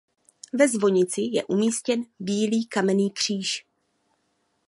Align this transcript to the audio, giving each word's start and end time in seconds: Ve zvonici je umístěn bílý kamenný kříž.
Ve 0.53 0.67
zvonici 0.67 1.21
je 1.21 1.43
umístěn 1.45 2.03
bílý 2.19 2.65
kamenný 2.65 3.11
kříž. 3.11 3.65